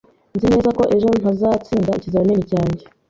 Nzi 0.35 0.45
neza 0.51 0.69
ko 0.77 0.83
ejo 0.95 1.07
ntazatsinda 1.21 1.91
ikizamini 1.99 2.43
cyanjye. 2.51 2.83